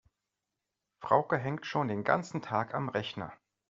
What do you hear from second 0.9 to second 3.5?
Frauke hängt schon den ganzen Tag am Rechner.